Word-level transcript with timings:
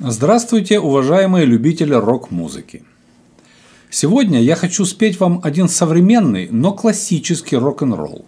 Здравствуйте, 0.00 0.78
уважаемые 0.78 1.44
любители 1.44 1.92
рок-музыки. 1.92 2.84
Сегодня 3.90 4.40
я 4.40 4.54
хочу 4.54 4.84
спеть 4.84 5.18
вам 5.18 5.40
один 5.42 5.68
современный, 5.68 6.48
но 6.52 6.70
классический 6.70 7.56
рок-н-ролл, 7.56 8.24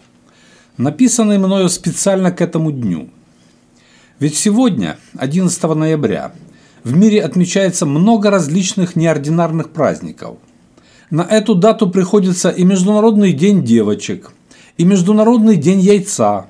написанный 0.78 1.38
мною 1.38 1.68
специально 1.68 2.32
к 2.32 2.40
этому 2.40 2.72
дню. 2.72 3.10
Ведь 4.18 4.36
сегодня, 4.36 4.98
11 5.16 5.62
ноября, 5.62 6.32
в 6.82 6.96
мире 6.96 7.22
отмечается 7.22 7.86
много 7.86 8.30
различных 8.30 8.96
неординарных 8.96 9.70
праздников. 9.70 10.38
На 11.10 11.22
эту 11.22 11.54
дату 11.54 11.88
приходится 11.88 12.50
и 12.50 12.64
Международный 12.64 13.32
день 13.32 13.62
девочек, 13.62 14.32
и 14.76 14.82
Международный 14.84 15.56
день 15.56 15.78
яйца, 15.78 16.46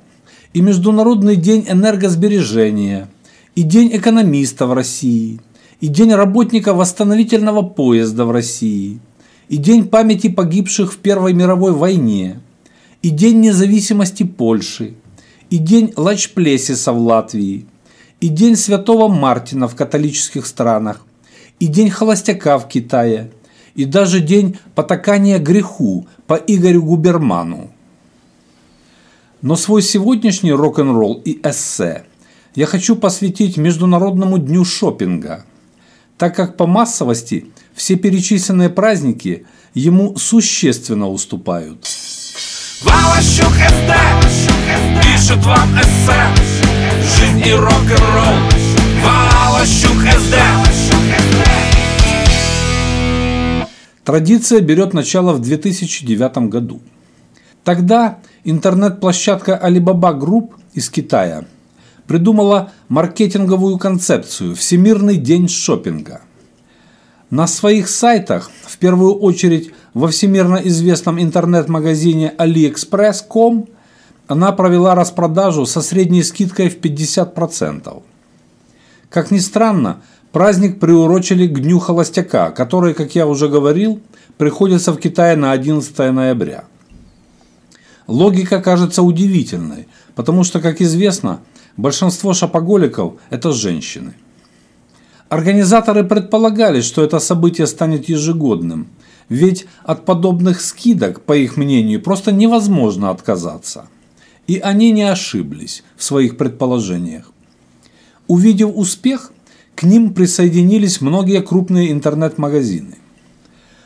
и 0.54 0.62
Международный 0.62 1.36
день 1.36 1.66
энергосбережения– 1.68 3.10
и 3.60 3.62
День 3.62 3.90
экономиста 3.94 4.66
в 4.66 4.72
России, 4.72 5.38
и 5.82 5.88
День 5.88 6.14
работника 6.14 6.72
восстановительного 6.72 7.60
поезда 7.60 8.24
в 8.24 8.30
России, 8.30 9.00
и 9.50 9.58
День 9.58 9.86
памяти 9.86 10.30
погибших 10.30 10.94
в 10.94 10.96
Первой 10.96 11.34
мировой 11.34 11.72
войне, 11.72 12.40
и 13.02 13.10
День 13.10 13.40
независимости 13.40 14.22
Польши, 14.22 14.94
и 15.50 15.58
День 15.58 15.92
Лачплесиса 15.94 16.94
в 16.94 17.00
Латвии, 17.00 17.66
и 18.22 18.28
День 18.28 18.56
Святого 18.56 19.08
Мартина 19.08 19.68
в 19.68 19.76
католических 19.76 20.46
странах, 20.46 21.04
и 21.58 21.66
День 21.66 21.90
Холостяка 21.90 22.58
в 22.58 22.66
Китае, 22.66 23.30
и 23.74 23.84
даже 23.84 24.20
День 24.20 24.56
потакания 24.74 25.38
греху 25.38 26.06
по 26.26 26.36
Игорю 26.36 26.82
Губерману. 26.82 27.70
Но 29.42 29.54
свой 29.54 29.82
сегодняшний 29.82 30.52
рок-н-ролл 30.52 31.20
и 31.26 31.38
эссе– 31.46 32.04
я 32.54 32.66
хочу 32.66 32.96
посвятить 32.96 33.56
Международному 33.56 34.38
дню 34.38 34.64
шопинга, 34.64 35.44
так 36.18 36.34
как 36.34 36.56
по 36.56 36.66
массовости 36.66 37.46
все 37.74 37.96
перечисленные 37.96 38.70
праздники 38.70 39.46
ему 39.74 40.16
существенно 40.16 41.08
уступают. 41.08 41.86
Валащук 42.82 43.52
СД 43.52 43.92
пишет 45.02 45.44
вам 45.44 45.78
эссе 45.78 46.20
Жизнь 47.18 47.46
и 47.46 47.52
рок-н-ролл 47.52 48.34
Валащук 49.04 50.00
СД 50.18 50.36
Традиция 54.04 54.60
берет 54.60 54.92
начало 54.92 55.34
в 55.34 55.40
2009 55.40 56.48
году. 56.48 56.80
Тогда 57.62 58.18
интернет-площадка 58.44 59.60
Alibaba 59.62 60.18
Group 60.18 60.54
из 60.74 60.90
Китая– 60.90 61.44
придумала 62.10 62.72
маркетинговую 62.88 63.78
концепцию 63.78 64.56
«Всемирный 64.56 65.16
день 65.16 65.46
шопинга». 65.46 66.22
На 67.30 67.46
своих 67.46 67.88
сайтах, 67.88 68.50
в 68.66 68.78
первую 68.78 69.14
очередь 69.14 69.70
во 69.94 70.08
всемирно 70.08 70.56
известном 70.56 71.22
интернет-магазине 71.22 72.34
AliExpress.com, 72.36 73.68
она 74.26 74.50
провела 74.50 74.96
распродажу 74.96 75.66
со 75.66 75.82
средней 75.82 76.24
скидкой 76.24 76.68
в 76.68 76.80
50%. 76.80 78.02
Как 79.08 79.30
ни 79.30 79.38
странно, 79.38 80.02
праздник 80.32 80.80
приурочили 80.80 81.46
к 81.46 81.60
Дню 81.60 81.78
Холостяка, 81.78 82.50
который, 82.50 82.94
как 82.94 83.14
я 83.14 83.28
уже 83.28 83.48
говорил, 83.48 84.00
приходится 84.36 84.92
в 84.92 84.98
Китае 84.98 85.36
на 85.36 85.52
11 85.52 85.96
ноября. 86.12 86.64
Логика 88.08 88.60
кажется 88.60 89.04
удивительной, 89.04 89.86
потому 90.16 90.42
что, 90.42 90.58
как 90.58 90.80
известно, 90.80 91.38
Большинство 91.76 92.34
шапоголиков– 92.34 93.14
это 93.30 93.52
женщины. 93.52 94.14
Организаторы 95.28 96.02
предполагали, 96.04 96.80
что 96.80 97.04
это 97.04 97.20
событие 97.20 97.66
станет 97.66 98.08
ежегодным, 98.08 98.88
ведь 99.28 99.66
от 99.84 100.04
подобных 100.04 100.60
скидок, 100.60 101.22
по 101.22 101.36
их 101.36 101.56
мнению, 101.56 102.02
просто 102.02 102.32
невозможно 102.32 103.10
отказаться. 103.10 103.86
И 104.48 104.58
они 104.58 104.90
не 104.90 105.04
ошиблись 105.04 105.84
в 105.96 106.02
своих 106.02 106.36
предположениях. 106.36 107.30
Увидев 108.26 108.72
успех, 108.74 109.32
к 109.76 109.84
ним 109.84 110.12
присоединились 110.12 111.00
многие 111.00 111.40
крупные 111.42 111.92
интернет-магазины. 111.92 112.96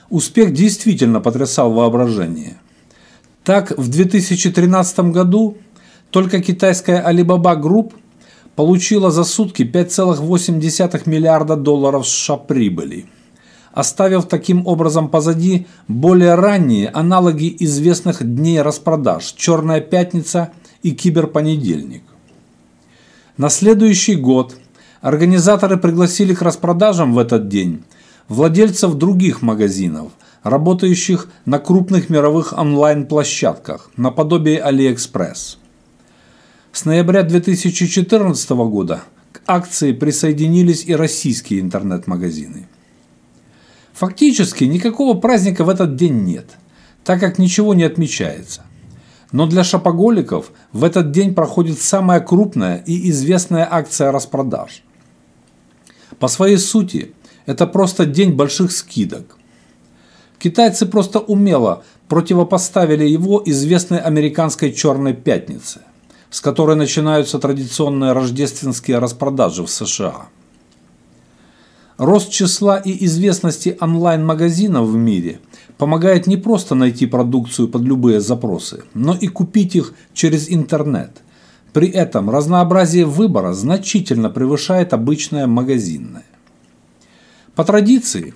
Успех 0.09 0.55
действительно 0.55 1.21
потрясал 1.21 1.73
воображение. 1.73 2.57
Так, 3.45 3.77
в 3.77 3.89
2013 3.89 5.13
году 5.13 5.59
только 6.15 6.41
китайская 6.41 7.05
Alibaba 7.05 7.61
Group 7.61 7.93
получила 8.55 9.11
за 9.11 9.25
сутки 9.25 9.63
5,8 9.63 11.03
миллиарда 11.07 11.57
долларов 11.57 12.07
США 12.07 12.37
прибыли, 12.37 13.07
оставив 13.73 14.27
таким 14.27 14.65
образом 14.65 15.09
позади 15.09 15.67
более 15.89 16.37
ранние 16.37 16.89
аналоги 16.89 17.57
известных 17.59 18.23
дней 18.23 18.63
распродаж 18.63 19.33
«Черная 19.33 19.81
пятница» 19.81 20.53
и 20.85 20.93
«Киберпонедельник». 20.93 22.05
На 23.37 23.49
следующий 23.49 24.15
год 24.15 24.55
организаторы 25.01 25.79
пригласили 25.79 26.33
к 26.33 26.43
распродажам 26.43 27.13
в 27.13 27.19
этот 27.19 27.49
день 27.49 27.83
владельцев 28.29 28.95
других 28.95 29.43
магазинов, 29.43 30.13
работающих 30.45 31.29
на 31.45 31.59
крупных 31.59 32.09
мировых 32.09 32.53
онлайн-площадках, 32.57 33.91
наподобие 33.97 34.65
AliExpress. 34.65 35.64
С 36.75 36.87
ноября 36.87 37.23
2014 37.23 38.51
года 38.51 39.05
к 39.31 39.43
акции 39.47 39.93
присоединились 39.93 40.85
и 40.85 40.97
российские 40.97 41.61
интернет-магазины. 41.61 42.67
Фактически 43.93 44.65
никакого 44.65 45.17
праздника 45.17 45.63
в 45.63 45.69
этот 45.69 45.95
день 45.95 46.25
нет, 46.25 46.47
так 47.05 47.21
как 47.21 47.39
ничего 47.39 47.75
не 47.75 47.85
отмечается. 47.85 48.63
Но 49.31 49.47
для 49.47 49.63
шопоголиков 49.63 50.51
в 50.73 50.83
этот 50.83 51.13
день 51.13 51.33
проходит 51.33 51.79
самая 51.79 52.19
крупная 52.19 52.79
и 52.79 53.09
известная 53.11 53.69
акция 53.71 54.11
распродаж. 54.11 54.83
По 56.19 56.27
своей 56.27 56.59
сути, 56.59 57.15
это 57.47 57.69
просто 57.69 58.05
день 58.05 58.33
больших 58.33 58.73
скидок. 58.73 59.39
Китайцы 60.41 60.87
просто 60.87 61.21
умело 61.21 61.85
противопоставили 62.09 63.05
его 63.05 63.41
известной 63.47 64.01
американской 64.01 64.73
«Черной 64.73 65.15
пятнице» 65.15 65.83
с 66.35 66.41
которой 66.41 66.75
начинаются 66.75 67.39
традиционные 67.39 68.11
рождественские 68.11 68.99
распродажи 68.99 69.63
в 69.63 69.71
США. 69.71 70.27
Рост 71.97 72.33
числа 72.33 72.77
и 72.79 73.05
известности 73.05 73.79
онлайн-магазинов 73.81 74.89
в 74.89 74.97
мире 74.97 75.39
помогает 75.79 76.27
не 76.27 76.37
просто 76.37 76.75
найти 76.75 77.07
продукцию 77.07 77.69
под 77.69 77.83
любые 77.83 78.19
запросы, 78.19 78.83
но 78.95 79.15
и 79.15 79.29
купить 79.29 79.77
их 79.77 79.95
через 80.13 80.51
интернет. 80.51 81.23
При 81.73 81.87
этом 81.87 82.29
разнообразие 82.29 83.05
выбора 83.05 83.53
значительно 83.53 84.29
превышает 84.29 84.93
обычное 84.93 85.47
магазинное. 85.47 86.25
По 87.55 87.63
традиции, 87.63 88.35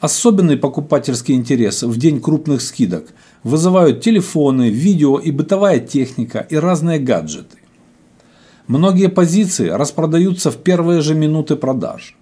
особенный 0.00 0.56
покупательский 0.56 1.34
интерес 1.34 1.82
в 1.82 1.96
день 1.98 2.20
крупных 2.20 2.60
скидок– 2.62 3.06
вызывают 3.46 4.00
телефоны, 4.00 4.70
видео 4.70 5.18
и 5.18 5.30
бытовая 5.30 5.78
техника 5.78 6.44
и 6.50 6.56
разные 6.56 6.98
гаджеты. 6.98 7.58
Многие 8.66 9.08
позиции 9.08 9.68
распродаются 9.68 10.50
в 10.50 10.56
первые 10.56 11.00
же 11.00 11.14
минуты 11.14 11.54
продаж. 11.54 12.16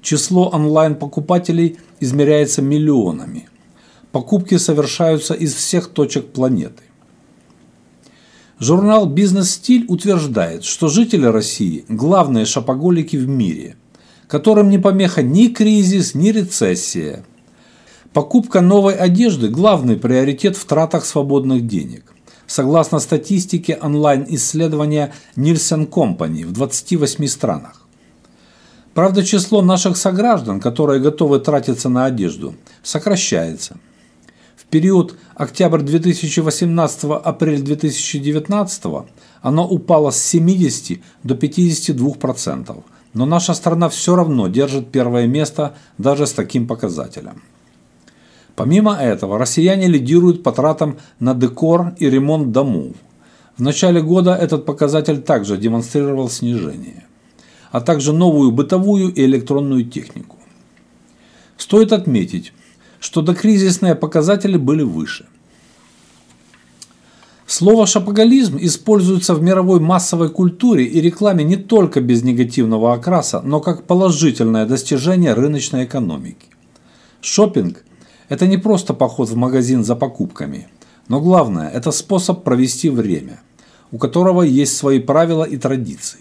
Число 0.00 0.48
онлайн-покупателей 0.48 1.78
измеряется 1.98 2.62
миллионами. 2.62 3.48
Покупки 4.12 4.58
совершаются 4.58 5.34
из 5.34 5.52
всех 5.54 5.88
точек 5.88 6.26
планеты. 6.26 6.84
Журнал 8.60 9.06
«Бизнес-стиль» 9.06 9.86
утверждает, 9.88 10.62
что 10.62 10.86
жители 10.86 11.26
России– 11.26 11.84
главные 11.88 12.44
шопоголики 12.44 13.16
в 13.16 13.26
мире, 13.26 13.74
которым 14.28 14.68
не 14.70 14.78
помеха 14.78 15.22
ни 15.22 15.48
кризис, 15.48 16.14
ни 16.14 16.30
рецессия– 16.30 17.24
Покупка 18.14 18.60
новой 18.60 18.94
одежды– 18.94 19.48
главный 19.50 19.96
приоритет 19.96 20.56
в 20.56 20.64
тратах 20.66 21.04
свободных 21.04 21.66
денег. 21.66 22.04
Согласно 22.46 23.00
статистике 23.00 23.76
онлайн-исследования 23.82 25.12
Nielsen 25.34 25.88
Company 25.88 26.46
в 26.46 26.52
28 26.52 27.26
странах. 27.26 27.82
Правда, 28.94 29.24
число 29.24 29.62
наших 29.62 29.96
сограждан, 29.96 30.60
которые 30.60 31.00
готовы 31.00 31.40
тратиться 31.40 31.88
на 31.88 32.04
одежду, 32.04 32.54
сокращается. 32.84 33.78
В 34.54 34.66
период 34.66 35.16
октябрь 35.34 35.80
2018-апрель 35.80 37.62
2019 37.62 38.84
оно 39.42 39.68
упало 39.68 40.12
с 40.12 40.22
70 40.22 41.00
до 41.24 41.34
52%, 41.34 42.84
но 43.14 43.26
наша 43.26 43.54
страна 43.54 43.88
все 43.88 44.16
равно 44.16 44.48
держит 44.48 44.90
первое 44.90 45.26
место 45.26 45.74
даже 45.98 46.26
с 46.26 46.32
таким 46.32 46.66
показателем. 46.66 47.42
Помимо 48.56 48.94
этого, 48.94 49.38
россияне 49.38 49.88
лидируют 49.88 50.42
по 50.42 50.52
тратам 50.52 50.98
на 51.18 51.34
декор 51.34 51.94
и 51.98 52.10
ремонт 52.10 52.52
домов. 52.52 52.92
В 53.56 53.62
начале 53.62 54.02
года 54.02 54.34
этот 54.34 54.66
показатель 54.66 55.22
также 55.22 55.56
демонстрировал 55.56 56.28
снижение. 56.28 57.04
а 57.70 57.80
также 57.80 58.12
новую 58.12 58.52
бытовую 58.52 59.12
и 59.12 59.24
электронную 59.24 59.84
технику. 59.84 60.36
Стоит 61.56 61.92
отметить, 61.92 62.52
что 63.00 63.20
докризисные 63.20 63.96
показатели 63.96 64.56
были 64.56 64.84
выше. 64.84 65.26
Слово 67.46 67.86
«шапоголизм» 67.86 68.56
используется 68.58 69.34
в 69.34 69.42
мировой 69.42 69.78
массовой 69.78 70.30
культуре 70.30 70.86
и 70.86 71.00
рекламе 71.00 71.44
не 71.44 71.56
только 71.56 72.00
без 72.00 72.22
негативного 72.22 72.94
окраса, 72.94 73.42
но 73.44 73.60
как 73.60 73.84
положительное 73.84 74.64
достижение 74.64 75.34
рыночной 75.34 75.84
экономики. 75.84 76.46
Шопинг– 77.20 77.84
это 78.30 78.46
не 78.46 78.56
просто 78.56 78.94
поход 78.94 79.28
в 79.28 79.36
магазин 79.36 79.84
за 79.84 79.94
покупками, 79.94 80.68
но 81.08 81.20
главное– 81.20 81.68
это 81.74 81.90
способ 81.90 82.44
провести 82.44 82.88
время, 82.88 83.40
у 83.92 83.98
которого 83.98 84.42
есть 84.42 84.76
свои 84.76 84.98
правила 84.98 85.44
и 85.44 85.58
традиции. 85.58 86.20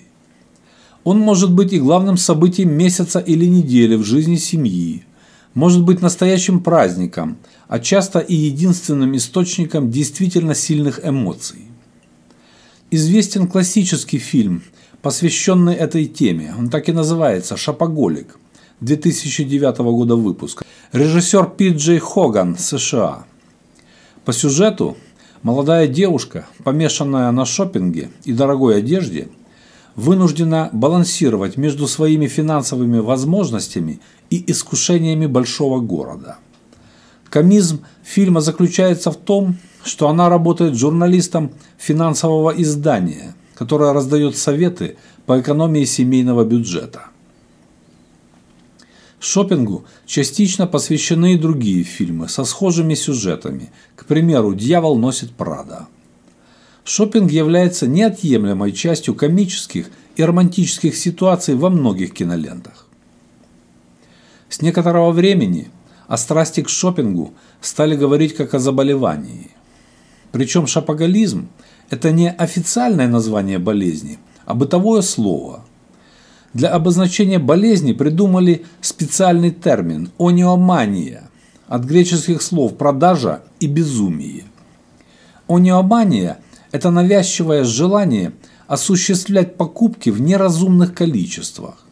Он 1.06 1.20
может 1.20 1.54
быть 1.54 1.72
и 1.72 1.80
главным 1.80 2.18
событием 2.18 2.74
месяца 2.74 3.20
или 3.20 3.46
недели 3.46 3.96
в 3.96 4.04
жизни 4.04 4.36
семьи, 4.36 5.06
может 5.54 5.84
быть 5.84 6.02
настоящим 6.02 6.60
праздником, 6.60 7.38
а 7.68 7.80
часто 7.80 8.20
и 8.20 8.36
единственным 8.36 9.16
источником 9.16 9.92
действительно 9.92 10.56
сильных 10.56 11.00
эмоций. 11.06 11.66
Известен 12.92 13.48
классический 13.48 14.20
фильм, 14.20 14.64
посвященный 15.02 15.76
этой 15.76 16.06
теме. 16.06 16.54
Он 16.58 16.70
так 16.70 16.90
и 16.90 16.92
называется 16.92 17.58
«Шапоголик» 17.58 18.38
2009 18.82 19.78
года 19.80 20.16
выпуска. 20.16 20.66
Режиссер 20.92 21.52
Пи 21.58 21.70
Джей 21.70 22.00
Хоган, 22.00 22.58
США. 22.58 23.26
По 24.26 24.34
сюжету 24.34 24.98
молодая 25.42 25.88
девушка, 25.88 26.48
помешанная 26.64 27.32
на 27.32 27.46
шопинге 27.46 28.10
и 28.26 28.34
дорогой 28.34 28.78
одежде– 28.78 29.30
вынуждена 29.96 30.70
балансировать 30.74 31.58
между 31.58 31.88
своими 31.88 32.28
финансовыми 32.28 33.00
возможностями 33.00 34.00
и 34.34 34.52
искушениями 34.52 35.28
большого 35.28 35.80
города. 35.80 36.38
Комизм 37.30 37.86
фильма 38.04 38.42
заключается 38.42 39.12
в 39.12 39.16
том, 39.16 39.58
что 39.84 40.10
она 40.10 40.28
работает 40.28 40.76
журналистом 40.76 41.52
финансового 41.78 42.50
издания, 42.50 43.36
которое 43.54 43.94
раздает 43.94 44.36
советы 44.36 44.98
по 45.28 45.40
экономии 45.40 45.86
семейного 45.86 46.46
бюджета. 46.46 47.04
Шопингу 49.20 49.86
частично 50.08 50.66
посвящены 50.66 51.36
и 51.36 51.38
другие 51.38 51.84
фильмы 51.84 52.28
со 52.28 52.44
схожими 52.44 52.96
сюжетами, 52.96 53.72
к 53.96 54.06
примеру 54.06 54.56
«Дьявол 54.56 54.98
носит 54.98 55.32
Прада». 55.32 55.88
Шопинг 56.86 57.32
является 57.32 57.86
неотъемлемой 57.86 58.72
частью 58.72 59.14
комических 59.14 59.92
и 60.16 60.24
романтических 60.24 60.98
ситуаций 60.98 61.54
во 61.54 61.70
многих 61.70 62.14
кинолентах. 62.14 62.83
С 64.54 64.62
некоторого 64.62 65.10
времени 65.10 65.72
о 66.08 66.16
страсти 66.16 66.62
к 66.62 66.70
шопингу 66.70 67.34
стали 67.60 67.96
говорить 67.96 68.36
как 68.36 68.54
о 68.54 68.60
заболевании. 68.60 69.50
Причем 70.32 70.68
шопоголизм– 70.68 71.48
это 71.90 72.12
не 72.12 72.30
официальное 72.30 73.08
название 73.08 73.58
болезни, 73.58 74.20
а 74.46 74.54
бытовое 74.54 75.02
слово. 75.02 75.66
Для 76.54 76.70
обозначения 76.70 77.40
болезни 77.40 77.94
придумали 77.94 78.64
специальный 78.80 79.50
термин– 79.50 80.12
ониомания, 80.20 81.32
от 81.68 81.86
греческих 81.86 82.44
слов 82.44 82.78
«продажа» 82.78 83.42
и 83.60 83.66
«безумие». 83.66 84.44
Ониомания– 85.48 86.38
это 86.72 86.92
навязчивое 86.92 87.64
желание 87.64 88.34
осуществлять 88.68 89.58
покупки 89.58 90.12
в 90.12 90.22
неразумных 90.22 90.94
количествах. 90.94 91.84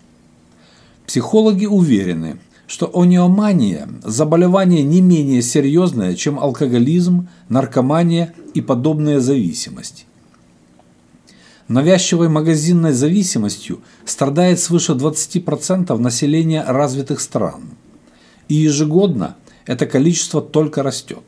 Психологи 1.07 1.65
уверены, 1.65 2.37
что 2.71 2.89
ониомания– 2.93 3.89
заболевание 4.05 4.81
не 4.81 5.01
менее 5.01 5.41
серьезное, 5.41 6.15
чем 6.15 6.39
алкоголизм, 6.39 7.27
наркомания 7.49 8.33
и 8.53 8.61
подобные 8.61 9.19
зависимости. 9.19 10.05
Навязчивой 11.67 12.29
магазинной 12.29 12.93
зависимостью 12.93 13.81
страдает 14.05 14.61
свыше 14.61 14.93
20% 14.93 15.97
населения 15.97 16.63
развитых 16.63 17.19
стран. 17.19 17.71
И 18.47 18.53
ежегодно 18.53 19.35
это 19.65 19.85
количество 19.85 20.41
только 20.41 20.81
растет. 20.81 21.25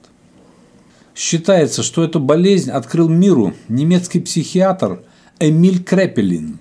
Считается, 1.14 1.84
что 1.84 2.06
эту 2.06 2.22
болезнь 2.22 2.72
открыл 2.72 3.10
миру 3.10 3.54
немецкий 3.68 4.22
психиатр 4.22 5.04
Эмиль 5.42 5.84
Крепелин, 5.84 6.60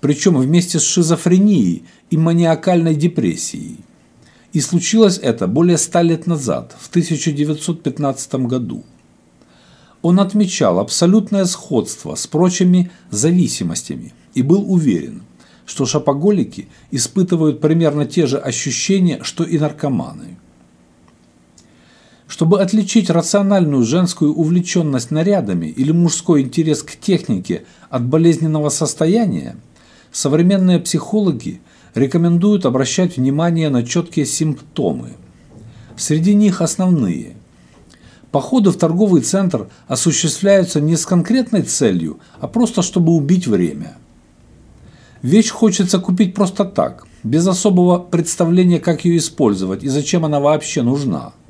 причем 0.00 0.38
вместе 0.38 0.78
с 0.78 0.82
шизофренией 0.82 1.84
и 2.08 2.16
маниакальной 2.16 2.94
депрессией. 2.94 3.83
И 4.54 4.60
случилось 4.60 5.18
это 5.18 5.46
более 5.46 5.76
ста 5.76 6.00
лет 6.00 6.26
назад, 6.26 6.74
в 6.80 6.88
1915 6.88 8.34
году. 8.46 8.84
Он 10.00 10.20
отмечал 10.20 10.78
абсолютное 10.78 11.44
сходство 11.44 12.14
с 12.14 12.26
прочими 12.26 12.90
зависимостями 13.10 14.14
и 14.32 14.42
был 14.42 14.72
уверен, 14.72 15.24
что 15.66 15.86
шапоголики 15.86 16.68
испытывают 16.92 17.60
примерно 17.60 18.06
те 18.06 18.26
же 18.26 18.38
ощущения, 18.38 19.18
что 19.22 19.44
и 19.44 19.58
наркоманы– 19.58 20.38
чтобы 22.26 22.60
отличить 22.60 23.10
рациональную 23.10 23.84
женскую 23.84 24.34
увлеченность 24.34 25.10
нарядами 25.10 25.66
или 25.66 25.92
мужской 25.92 26.40
интерес 26.40 26.82
к 26.82 26.96
технике 26.96 27.64
от 27.90 28.06
болезненного 28.06 28.70
состояния, 28.70 29.56
современные 30.10 30.80
психологи 30.80 31.60
рекомендуют 31.94 32.66
обращать 32.66 33.16
внимание 33.16 33.68
на 33.68 33.82
четкие 33.82 34.26
симптомы. 34.26 35.10
Среди 35.96 36.34
них 36.34 36.60
основные. 36.60 37.36
Походы 38.30 38.70
в 38.70 38.76
торговый 38.76 39.22
центр 39.22 39.68
осуществляются 39.86 40.80
не 40.80 40.96
с 40.96 41.06
конкретной 41.06 41.62
целью, 41.62 42.18
а 42.40 42.48
просто 42.48 42.82
чтобы 42.82 43.12
убить 43.12 43.46
время. 43.46 43.96
Вещь 45.22 45.50
хочется 45.50 46.00
купить 46.00 46.34
просто 46.34 46.64
так, 46.64 47.06
без 47.22 47.46
особого 47.46 47.98
представления, 47.98 48.80
как 48.80 49.04
ее 49.04 49.18
использовать 49.18 49.84
и 49.84 49.88
зачем 49.88 50.24
она 50.24 50.40
вообще 50.40 50.82
нужна– 50.82 51.32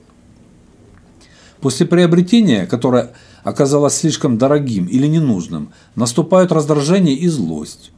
После 1.65 1.87
приобретения, 1.87 2.67
которое 2.67 3.13
оказалось 3.43 3.95
слишком 3.95 4.37
дорогим 4.37 4.85
или 4.85 5.07
ненужным, 5.07 5.73
наступают 5.95 6.53
раздражение 6.53 7.15
и 7.15 7.27
злость. 7.27 7.91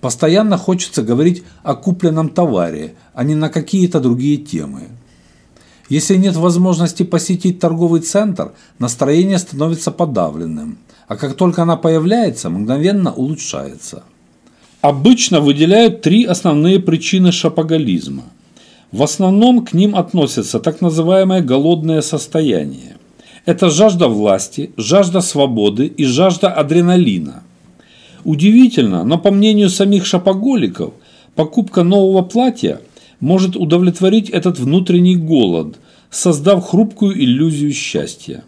Постоянно 0.00 0.56
хочется 0.56 1.02
говорить 1.02 1.42
о 1.62 1.74
купленном 1.74 2.28
товаре, 2.28 2.94
а 3.14 3.24
не 3.24 3.34
на 3.34 3.48
какие-то 3.48 4.00
другие 4.00 4.36
темы. 4.36 4.88
Если 5.88 6.16
нет 6.16 6.36
возможности 6.36 7.02
посетить 7.02 7.58
торговый 7.58 8.00
центр, 8.00 8.52
настроение 8.78 9.38
становится 9.38 9.90
подавленным, 9.90 10.78
а 11.08 11.16
как 11.16 11.34
только 11.34 11.62
она 11.62 11.76
появляется, 11.76 12.50
мгновенно 12.50 13.12
улучшается. 13.12 14.04
Обычно 14.80 15.40
выделяют 15.40 16.02
три 16.02 16.24
основные 16.24 16.78
причины 16.78 17.32
шапоголизма– 17.32 18.24
в 18.90 19.02
основном 19.02 19.66
к 19.66 19.74
ним 19.74 19.94
относятся 19.94 20.60
так 20.60 20.80
называемое 20.80 21.42
голодное 21.42 22.00
состояние. 22.00 22.96
Это 23.44 23.70
жажда 23.70 24.08
власти, 24.08 24.70
жажда 24.76 25.20
свободы 25.20 25.86
и 25.86 26.04
жажда 26.04 26.48
адреналина. 26.48 27.42
Удивительно, 28.28 29.04
но 29.04 29.16
по 29.16 29.30
мнению 29.30 29.70
самих 29.70 30.04
шапоголиков, 30.04 30.92
покупка 31.34 31.82
нового 31.82 32.20
платья 32.20 32.82
может 33.20 33.56
удовлетворить 33.56 34.28
этот 34.28 34.58
внутренний 34.58 35.16
голод, 35.16 35.78
создав 36.10 36.62
хрупкую 36.62 37.18
иллюзию 37.18 37.72
счастья. 37.72 38.44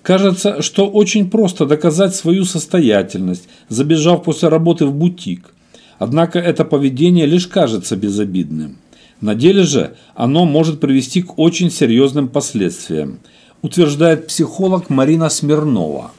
Кажется, 0.00 0.62
что 0.62 0.88
очень 0.88 1.28
просто 1.28 1.66
доказать 1.66 2.14
свою 2.14 2.46
состоятельность, 2.46 3.46
забежав 3.68 4.22
после 4.22 4.48
работы 4.48 4.86
в 4.86 4.94
бутик. 4.94 5.52
Однако 5.98 6.38
это 6.38 6.64
поведение 6.64 7.26
лишь 7.26 7.46
кажется 7.46 7.96
безобидным. 7.96 8.78
На 9.20 9.34
деле 9.34 9.64
же 9.64 9.96
оно 10.14 10.46
может 10.46 10.80
привести 10.80 11.20
к 11.20 11.38
очень 11.38 11.70
серьезным 11.70 12.28
последствиям, 12.28 13.18
утверждает 13.60 14.28
психолог 14.28 14.88
Марина 14.88 15.28
Смирнова. 15.28 16.10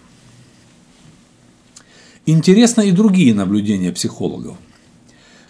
Интересны 2.26 2.90
и 2.90 2.92
другие 2.92 3.34
наблюдения 3.34 3.92
психологов. 3.92 4.58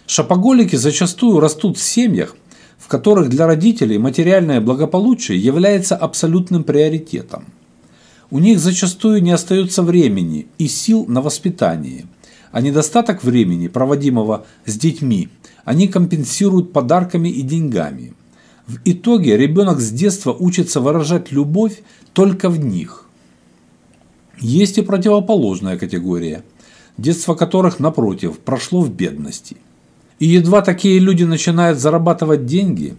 Шапоголики 0.06 0.76
зачастую 0.76 1.40
растут 1.40 1.76
в 1.76 1.82
семьях, 1.82 2.36
в 2.78 2.88
которых 2.88 3.28
для 3.28 3.46
родителей 3.46 3.98
материальное 3.98 4.60
благополучие 4.60 5.38
является 5.38 5.96
абсолютным 5.96 6.64
приоритетом. 6.64 7.46
У 8.30 8.38
них 8.38 8.58
зачастую 8.58 9.22
не 9.22 9.30
остается 9.30 9.82
времени 9.82 10.46
и 10.58 10.66
сил 10.66 11.04
на 11.06 11.20
воспитание, 11.20 12.06
а 12.50 12.60
недостаток 12.60 13.22
времени, 13.22 13.68
проводимого 13.68 14.46
с 14.64 14.76
детьми– 14.76 15.28
они 15.64 15.88
компенсируют 15.88 16.72
подарками 16.72 17.28
и 17.28 17.42
деньгами. 17.42 18.14
В 18.66 18.78
итоге 18.84 19.36
ребенок 19.36 19.80
с 19.80 19.90
детства 19.90 20.32
учится 20.32 20.80
выражать 20.80 21.32
любовь 21.32 21.82
только 22.12 22.48
в 22.48 22.58
них. 22.58 23.06
Есть 24.38 24.78
и 24.78 24.82
противоположная 24.82 25.78
категория, 25.78 26.42
детство 26.98 27.34
которых, 27.34 27.80
напротив, 27.80 28.38
прошло 28.38 28.80
в 28.80 28.90
бедности. 28.90 29.56
И 30.18 30.26
едва 30.26 30.62
такие 30.62 30.98
люди 30.98 31.24
начинают 31.24 31.78
зарабатывать 31.78 32.46
деньги, 32.46 32.96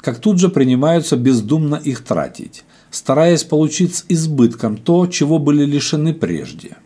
как 0.00 0.18
тут 0.18 0.38
же 0.38 0.48
принимаются 0.48 1.16
бездумно 1.16 1.76
их 1.76 2.02
тратить, 2.02 2.64
стараясь 2.90 3.44
получить 3.44 3.94
с 3.94 4.04
избытком 4.08 4.76
то, 4.76 5.06
чего 5.06 5.38
были 5.38 5.64
лишены 5.64 6.14
прежде. 6.14 6.76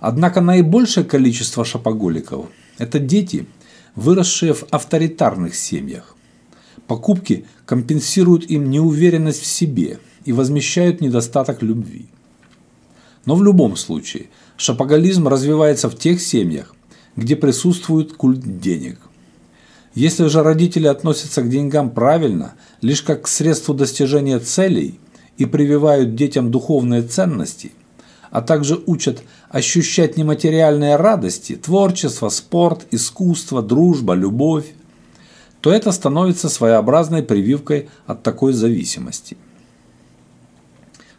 Однако 0.00 0.40
наибольшее 0.40 1.04
количество 1.04 1.64
шопоголиков– 1.64 2.46
это 2.78 2.98
дети, 2.98 3.46
выросшие 3.94 4.52
в 4.52 4.64
авторитарных 4.70 5.54
семьях. 5.54 6.16
Покупки 6.86 7.44
компенсируют 7.66 8.44
им 8.50 8.68
неуверенность 8.68 9.42
в 9.42 9.46
себе 9.46 9.98
и 10.24 10.32
возмещают 10.32 11.00
недостаток 11.00 11.62
любви. 11.62 12.08
Но 13.24 13.36
в 13.36 13.42
любом 13.42 13.76
случае, 13.76 14.26
шопоголизм 14.56 15.28
развивается 15.28 15.88
в 15.88 15.96
тех 15.96 16.20
семьях, 16.20 16.74
где 17.16 17.36
присутствует 17.36 18.14
культ 18.14 18.60
денег. 18.60 18.98
Если 19.94 20.26
же 20.26 20.42
родители 20.42 20.86
относятся 20.86 21.42
к 21.42 21.50
деньгам 21.50 21.90
правильно, 21.90 22.54
лишь 22.80 23.02
как 23.02 23.22
к 23.22 23.28
средству 23.28 23.74
достижения 23.74 24.38
целей 24.38 24.98
и 25.36 25.44
прививают 25.44 26.14
детям 26.14 26.50
духовные 26.50 27.02
ценности, 27.02 27.72
а 28.30 28.40
также 28.40 28.82
учат 28.86 29.22
ощущать 29.50 30.16
нематериальные 30.16 30.96
радости, 30.96 31.54
творчество, 31.54 32.30
спорт, 32.30 32.86
искусство, 32.90 33.60
дружба, 33.62 34.14
любовь, 34.14 34.72
то 35.60 35.70
это 35.70 35.92
становится 35.92 36.48
своеобразной 36.48 37.22
прививкой 37.22 37.90
от 38.06 38.22
такой 38.22 38.54
зависимости. 38.54 39.36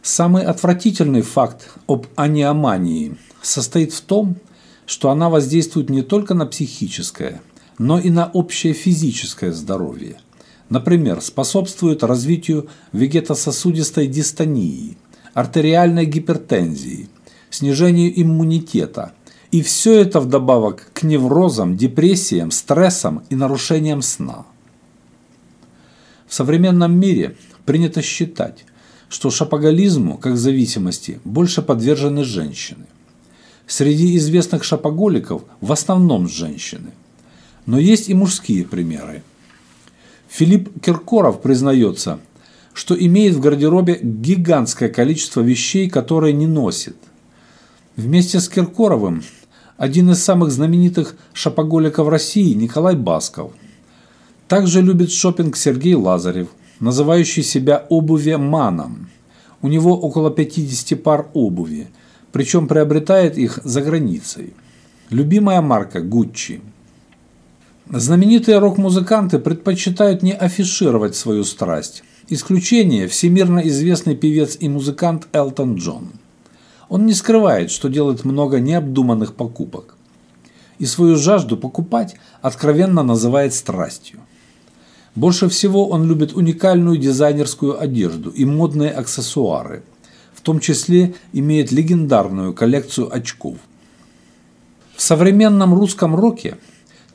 Самый 0.04 0.44
отвратительный 0.44 1.22
факт 1.22 1.70
об 1.86 2.08
аниомании 2.14 3.16
состоит 3.40 3.94
в 3.94 4.02
том, 4.02 4.36
что 4.84 5.08
она 5.08 5.30
воздействует 5.30 5.88
не 5.88 6.02
только 6.02 6.34
на 6.34 6.44
психическое, 6.44 7.40
но 7.78 7.98
и 7.98 8.10
на 8.10 8.26
общее 8.26 8.74
физическое 8.74 9.50
здоровье. 9.50 10.16
Например, 10.68 11.22
способствует 11.22 12.02
развитию 12.02 12.68
вегетососудистой 12.92 14.06
дистонии, 14.06 14.98
артериальной 15.32 16.04
гипертензии, 16.04 17.08
снижению 17.48 18.12
иммунитета. 18.20 19.14
И 19.52 19.62
все 19.62 20.02
это 20.02 20.20
вдобавок 20.20 20.90
к 20.92 21.02
неврозам, 21.02 21.78
депрессиям, 21.78 22.50
стрессам 22.50 23.22
и 23.30 23.36
нарушениям 23.36 24.02
сна. 24.02 24.44
В 26.26 26.34
современном 26.34 26.94
мире 26.94 27.38
принято 27.64 28.02
считать, 28.02 28.66
что 29.08 29.30
шапоголизму, 29.30 30.18
как 30.18 30.36
зависимости, 30.36 31.20
больше 31.24 31.62
подвержены 31.62 32.24
женщины. 32.24 32.86
Среди 33.66 34.16
известных 34.16 34.64
шапоголиков 34.64 35.42
в 35.60 35.72
основном 35.72 36.28
женщины. 36.28 36.90
Но 37.66 37.78
есть 37.78 38.08
и 38.08 38.14
мужские 38.14 38.64
примеры. 38.64 39.22
Филипп 40.28 40.82
Киркоров 40.82 41.40
признается, 41.40 42.18
что 42.72 42.94
имеет 42.94 43.34
в 43.34 43.40
гардеробе 43.40 44.00
гигантское 44.02 44.88
количество 44.88 45.40
вещей, 45.40 45.88
которые 45.88 46.32
не 46.32 46.46
носит. 46.46 46.96
Вместе 47.96 48.40
с 48.40 48.48
Киркоровым 48.48 49.22
один 49.76 50.10
из 50.10 50.22
самых 50.22 50.50
знаменитых 50.50 51.16
шапоголиков 51.32 52.08
России 52.08 52.52
Николай 52.54 52.96
Басков. 52.96 53.52
Также 54.48 54.82
любит 54.82 55.10
шопинг 55.10 55.56
Сергей 55.56 55.94
Лазарев, 55.94 56.48
называющий 56.84 57.42
себя 57.42 57.84
обуве-маном. 57.88 59.08
У 59.62 59.68
него 59.68 59.98
около 59.98 60.30
50 60.30 61.02
пар 61.02 61.26
обуви– 61.34 61.88
причем 62.34 62.66
приобретает 62.66 63.38
их 63.38 63.60
за 63.62 63.80
границей. 63.80 64.54
Любимая 65.08 65.60
марка 65.60 66.00
Гуччи. 66.00 66.60
Знаменитые 67.88 68.58
рок-музыканты 68.58 69.38
предпочитают 69.38 70.24
не 70.24 70.32
афишировать 70.32 71.14
свою 71.14 71.44
страсть. 71.44 72.02
Исключение– 72.28 73.06
всемирно 73.08 73.60
известный 73.60 74.16
певец 74.16 74.56
и 74.58 74.68
музыкант 74.68 75.28
Элтон 75.32 75.76
Джон. 75.76 76.10
Он 76.88 77.06
не 77.06 77.14
скрывает, 77.14 77.70
что 77.70 77.88
делает 77.88 78.24
много 78.24 78.58
необдуманных 78.58 79.34
покупок. 79.34 79.94
И 80.80 80.86
свою 80.86 81.14
жажду 81.14 81.56
покупать 81.56 82.16
откровенно 82.42 83.04
называет 83.04 83.54
страстью. 83.54 84.18
Больше 85.14 85.48
всего 85.48 85.88
он 85.88 86.06
любит 86.08 86.32
уникальную 86.34 86.98
дизайнерскую 86.98 87.80
одежду 87.80 88.30
и 88.30 88.44
модные 88.44 88.90
аксессуары– 88.90 89.82
том 90.44 90.60
числе 90.60 91.14
имеет 91.32 91.72
легендарную 91.72 92.52
коллекцию 92.52 93.12
очков. 93.12 93.56
В 94.94 95.02
современном 95.02 95.74
русском 95.74 96.14
роке 96.14 96.58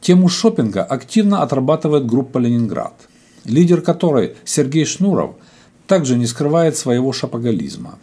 тему 0.02 0.28
шопинга 0.28 0.84
активно 0.84 1.42
отрабатывает 1.42 2.06
группа 2.06 2.40
«Ленинград», 2.40 2.96
лидер 3.46 3.82
которой 3.82 4.36
Сергей 4.44 4.84
Шнуров 4.84 5.36
также 5.88 6.18
не 6.18 6.26
скрывает 6.26 6.76
своего 6.76 7.14
шапоголизма. 7.14 8.00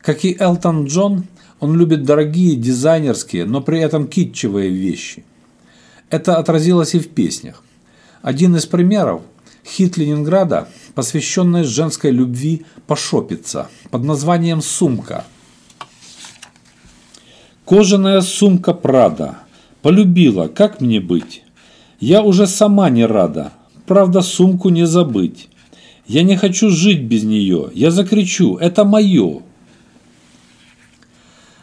Как 0.00 0.24
и 0.24 0.36
Элтон 0.38 0.86
Джон, 0.86 1.26
он 1.60 1.76
любит 1.76 2.02
дорогие 2.04 2.56
дизайнерские, 2.56 3.44
но 3.44 3.60
при 3.60 3.78
этом 3.80 4.08
китчевые 4.08 4.70
вещи. 4.70 5.24
Это 6.10 6.36
отразилось 6.36 6.94
и 6.94 6.98
в 6.98 7.08
песнях. 7.08 7.62
Один 8.24 8.56
из 8.56 8.64
примеров– 8.64 9.20
хит 9.66 9.98
Ленинграда 9.98 10.66
посвященная 10.94 11.62
женской 11.62 12.10
любви 12.10 12.64
пошопиться 12.86 13.68
под 13.90 14.04
названием 14.04 14.62
«Сумка». 14.62 15.26
Кожаная 17.66 18.22
сумка 18.22 18.72
Прада. 18.72 19.40
Полюбила, 19.82 20.48
как 20.48 20.80
мне 20.80 21.00
быть? 21.00 21.42
Я 22.00 22.22
уже 22.22 22.46
сама 22.46 22.88
не 22.88 23.04
рада, 23.04 23.52
правда 23.84 24.22
сумку 24.22 24.70
не 24.70 24.86
забыть. 24.86 25.50
Я 26.06 26.22
не 26.22 26.38
хочу 26.38 26.70
жить 26.70 27.02
без 27.02 27.24
нее, 27.24 27.70
я 27.74 27.90
закричу, 27.90 28.56
это 28.56 28.84
мое. 28.84 29.42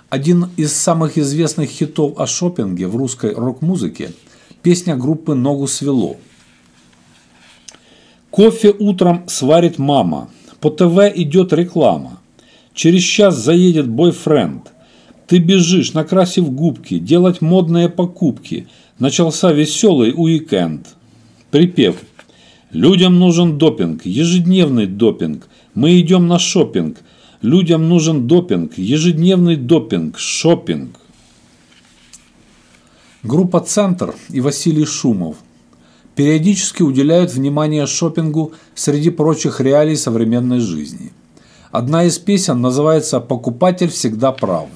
Один 0.09 0.51
из 0.57 0.73
самых 0.73 1.17
известных 1.17 1.71
хитов 1.71 2.19
о 2.19 2.27
шопинге 2.27 2.85
в 2.85 2.95
русской 2.95 3.33
рок-музыке– 3.33 4.11
песня 4.61 4.95
группы 4.95 5.33
«Ногу 5.33 5.67
свело», 5.67 6.17
Кофе 8.31 8.73
утром 8.79 9.23
сварит 9.27 9.77
мама. 9.77 10.29
По 10.61 10.69
ТВ 10.69 11.11
идет 11.15 11.51
реклама. 11.51 12.21
Через 12.73 13.03
час 13.03 13.35
заедет 13.35 13.89
бойфренд. 13.89 14.71
Ты 15.27 15.39
бежишь, 15.39 15.93
накрасив 15.93 16.49
губки, 16.49 16.97
делать 16.97 17.41
модные 17.41 17.89
покупки. 17.89 18.67
Начался 18.99 19.51
веселый 19.51 20.13
уикенд. 20.15 20.87
Припев. 21.51 21.97
Людям 22.71 23.19
нужен 23.19 23.57
допинг, 23.57 24.05
ежедневный 24.05 24.85
допинг. 24.87 25.49
Мы 25.73 25.99
идем 25.99 26.29
на 26.29 26.39
шопинг. 26.39 26.99
Людям 27.41 27.89
нужен 27.89 28.27
допинг, 28.27 28.77
ежедневный 28.77 29.57
допинг, 29.57 30.17
шопинг. 30.17 30.95
Группа 33.23 33.59
«Центр» 33.59 34.15
и 34.29 34.39
Василий 34.39 34.85
Шумов– 34.85 35.35
периодически 36.21 36.83
уделяют 36.83 37.33
внимание 37.33 37.87
шопингу 37.87 38.53
среди 38.75 39.09
прочих 39.09 39.59
реалий 39.59 39.95
современной 39.97 40.59
жизни. 40.59 41.11
Одна 41.71 42.03
из 42.03 42.19
песен 42.19 42.61
называется 42.61 43.19
«Покупатель 43.19 43.89
всегда 43.89 44.31
прав». 44.31 44.69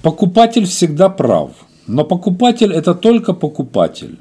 Покупатель 0.00 0.66
всегда 0.66 1.08
прав, 1.08 1.50
но 1.88 2.04
покупатель– 2.04 2.72
это 2.80 2.94
только 2.94 3.32
покупатель. 3.32 4.20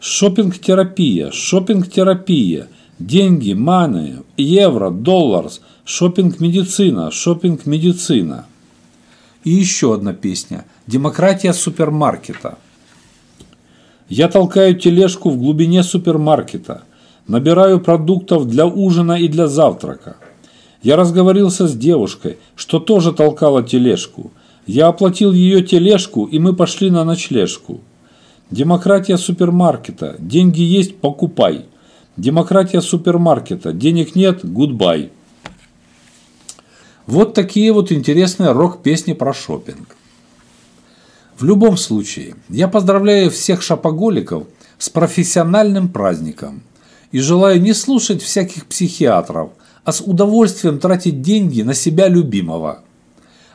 Шопинг-терапия, 0.00 1.30
шопинг-терапия, 1.30 2.66
деньги, 2.98 3.52
маны, 3.52 4.24
евро, 4.36 4.90
доллар, 4.90 5.50
шопинг-медицина, 5.84 7.12
шопинг-медицина. 7.12 8.44
И 9.44 9.50
еще 9.50 9.94
одна 9.94 10.14
песня 10.14 10.64
«Демократия 10.88 11.52
супермаркета». 11.52 12.58
Я 14.10 14.26
толкаю 14.26 14.74
тележку 14.74 15.30
в 15.30 15.38
глубине 15.38 15.84
супермаркета, 15.84 16.82
набираю 17.28 17.80
продуктов 17.80 18.48
для 18.48 18.66
ужина 18.66 19.12
и 19.12 19.28
для 19.28 19.46
завтрака. 19.46 20.16
Я 20.82 20.96
разговорился 20.96 21.68
с 21.68 21.76
девушкой, 21.76 22.38
что 22.56 22.80
тоже 22.80 23.12
толкала 23.12 23.62
тележку. 23.62 24.32
Я 24.66 24.88
оплатил 24.88 25.32
ее 25.32 25.62
тележку, 25.62 26.24
и 26.24 26.40
мы 26.40 26.56
пошли 26.56 26.90
на 26.90 27.04
ночлежку. 27.04 27.82
Демократия 28.50 29.16
супермаркета. 29.16 30.16
Деньги 30.18 30.60
есть– 30.60 30.96
покупай. 31.00 31.66
Демократия 32.16 32.80
супермаркета. 32.80 33.72
Денег 33.72 34.16
нет– 34.16 34.40
гудбай. 34.42 35.12
Вот 37.06 37.34
такие 37.34 37.72
вот 37.72 37.92
интересные 37.92 38.50
рок-песни 38.50 39.12
про 39.12 39.32
шопинг. 39.32 39.96
В 41.40 41.44
любом 41.44 41.78
случае, 41.78 42.34
я 42.50 42.68
поздравляю 42.68 43.30
всех 43.30 43.62
шапоголиков 43.62 44.44
с 44.76 44.90
профессиональным 44.90 45.88
праздником 45.88 46.62
и 47.12 47.18
желаю 47.18 47.62
не 47.62 47.72
слушать 47.72 48.20
всяких 48.20 48.66
психиатров, 48.66 49.48
а 49.82 49.92
с 49.92 50.02
удовольствием 50.02 50.78
тратить 50.78 51.22
деньги 51.22 51.62
на 51.62 51.72
себя 51.72 52.08
любимого. 52.08 52.82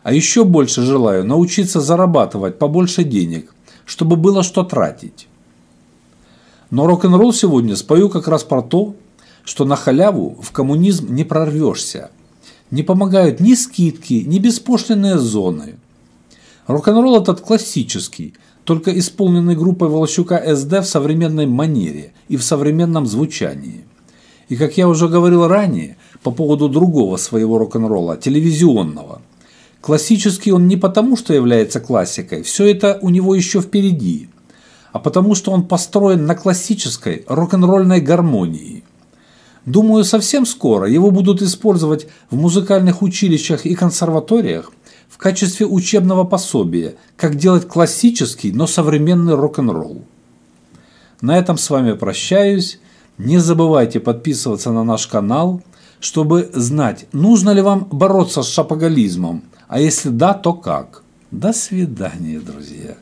А 0.01 0.13
еще 0.13 0.46
больше 0.46 0.82
желаю 0.82 1.25
научиться 1.25 1.80
зарабатывать 1.80 2.58
побольше 2.58 3.04
денег, 3.04 3.54
чтобы 3.86 4.15
было 4.15 4.42
что 4.42 4.63
тратить. 4.63 5.27
Но 6.72 6.88
рок-н-ролл 6.88 7.34
сегодня 7.34 7.75
спою 7.75 8.10
как 8.10 8.27
раз 8.27 8.44
про 8.44 8.63
то, 8.63 8.96
что 9.44 9.63
на 9.63 9.75
халяву 9.75 10.39
в 10.42 10.51
коммунизм 10.51 11.13
не 11.13 11.24
прорвешься. 11.24 12.10
Не 12.72 12.82
помогают 12.82 13.39
ни 13.39 13.54
скидки, 13.54 14.24
ни 14.25 14.39
беспошлинные 14.39 15.20
зоны. 15.20 15.75
Рок-н-ролл 16.68 17.22
этот 17.22 17.42
классический, 17.42 18.34
только 18.64 18.98
исполненный 18.98 19.56
группой 19.56 19.88
Волощука 19.88 20.56
СД 20.56 20.80
в 20.80 20.86
современной 20.86 21.46
манере 21.46 22.14
и 22.28 22.38
в 22.38 22.44
современном 22.44 23.06
звучании. 23.06 23.86
И 24.50 24.56
как 24.56 24.76
я 24.78 24.88
уже 24.88 25.08
говорил 25.08 25.48
ранее, 25.48 25.98
по 26.24 26.32
поводу 26.32 26.68
другого 26.68 27.18
своего 27.18 27.60
рок-н-ролла, 27.60 28.18
телевизионного. 28.18 29.22
Классический 29.80 30.52
он 30.52 30.68
не 30.68 30.76
потому, 30.76 31.16
что 31.18 31.36
является 31.36 31.80
классикой, 31.80 32.42
все 32.42 32.66
это 32.66 32.98
у 33.04 33.10
него 33.10 33.36
еще 33.36 33.62
впереди, 33.62 34.30
а 34.92 34.98
потому 34.98 35.36
что 35.36 35.52
он 35.52 35.68
построен 35.68 36.26
на 36.26 36.34
классической 36.34 37.26
рок-н-ролльной 37.28 38.02
гармонии. 38.02 38.84
Думаю, 39.68 40.04
совсем 40.04 40.48
скоро 40.48 40.90
его 40.90 41.12
будут 41.12 41.44
использовать 41.44 42.08
в 42.32 42.38
музыкальных 42.38 43.04
училищах 43.04 43.68
и 43.68 43.76
консерваториях 43.76 44.72
в 45.16 45.18
качестве 45.18 45.66
учебного 45.66 46.26
пособия, 46.26 46.96
как 47.16 47.36
делать 47.36 47.70
классический, 47.70 48.52
но 48.52 48.68
современный 48.68 49.36
рок-н-ролл. 49.36 50.02
На 51.22 51.38
этом 51.38 51.58
с 51.58 51.70
вами 51.70 51.94
прощаюсь. 51.94 52.80
Не 53.18 53.38
забывайте 53.38 54.02
подписываться 54.02 54.74
на 54.74 54.84
наш 54.84 55.08
канал, 55.08 55.62
чтобы 56.02 56.50
знать, 56.54 57.06
нужно 57.14 57.52
ли 57.52 57.62
вам 57.62 57.88
бороться 57.90 58.44
с 58.44 58.50
шапоголизмом, 58.50 59.44
а 59.70 59.80
если 59.80 60.10
да, 60.10 60.34
то 60.34 60.52
как. 60.52 61.02
До 61.32 61.54
свидания, 61.54 62.42
друзья. 62.42 62.98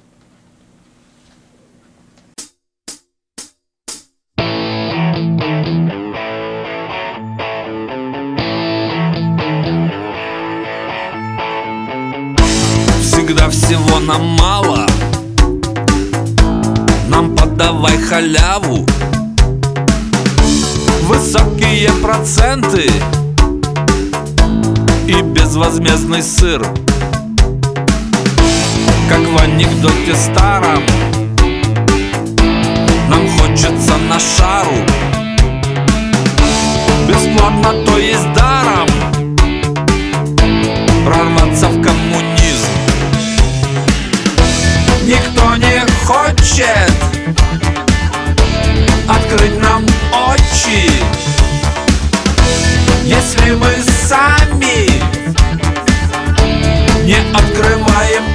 Всегда 13.33 13.49
всего 13.49 13.99
нам 13.99 14.23
мало. 14.37 14.85
Нам 17.07 17.35
подавай 17.35 17.97
халяву. 17.97 18.85
Высокие 21.01 21.89
проценты 21.93 22.91
И 25.07 25.19
безвозмездный 25.23 26.21
сыр. 26.21 26.61
Как 29.09 29.21
в 29.21 29.41
анекдоте 29.41 30.13
старом 30.13 30.83
Нам 33.09 33.27
хочется 33.39 33.97
на 33.97 34.19
шару. 34.19 34.75
Бесплатно, 37.07 37.83
то 37.83 37.97
есть 37.97 38.31
даром 38.33 38.87
Прорваться 41.03 41.69
в 41.69 41.81
коммунизм 41.81 42.32
хочет 46.05 46.91
Открыть 49.07 49.61
нам 49.61 49.85
очи. 50.11 50.89
Если 53.03 53.51
мы 53.51 53.69
сами 54.07 54.87
Не 57.05 57.17
открываем 57.33 58.32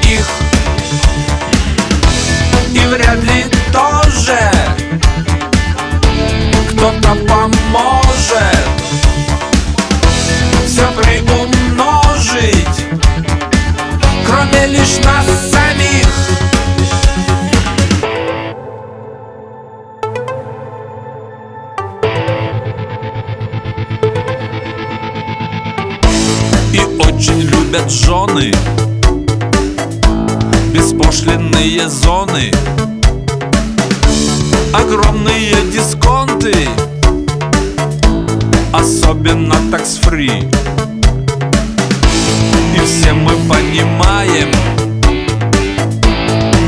все 42.89 43.13
мы 43.13 43.33
понимаем. 43.49 44.51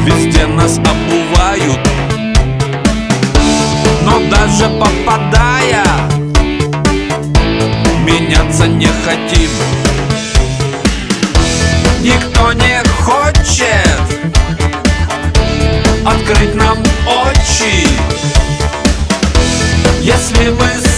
Везде 0.04 0.46
нас 0.46 0.78
обувают. 0.78 1.80
Но 4.02 4.18
даже 4.30 4.68
попадая 4.78 5.84
Меняться 8.04 8.66
не 8.66 8.88
хотим. 9.04 9.50
Никто 12.02 12.52
не 12.52 12.82
хочет 13.02 14.00
Открыть 16.04 16.54
нам 16.54 16.78
очи. 17.06 17.86
Если 20.00 20.50
мы 20.50 20.89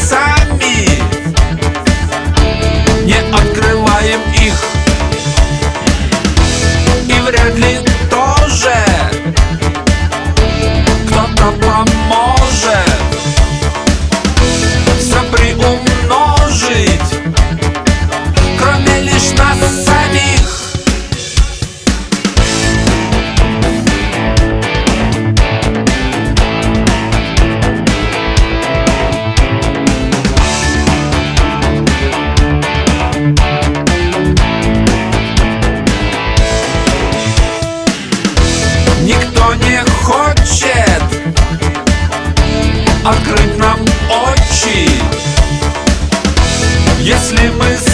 Если 47.04 47.48
мы 47.48 47.91